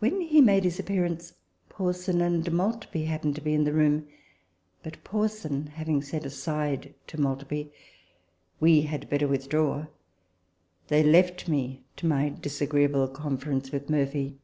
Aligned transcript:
When 0.00 0.20
he 0.20 0.42
made 0.42 0.64
his 0.64 0.78
appearance, 0.78 1.32
Person 1.70 2.20
and 2.20 2.44
Maltby 2.52 3.04
* 3.04 3.06
happened 3.06 3.36
to 3.36 3.40
be 3.40 3.54
in 3.54 3.64
the 3.64 3.72
room; 3.72 4.04
f 4.06 4.12
but, 4.82 5.02
Person 5.02 5.68
having 5.68 6.02
said 6.02 6.26
aside 6.26 6.92
to 7.06 7.18
Maltby," 7.18 7.72
We 8.60 8.82
had 8.82 9.08
better 9.08 9.26
withdraw," 9.26 9.86
they 10.88 11.02
left 11.02 11.48
me 11.48 11.86
to 11.96 12.04
my 12.06 12.28
disagreeable 12.38 13.08
con 13.08 13.38
ference 13.38 13.72
with 13.72 13.88
Murphy. 13.88 14.36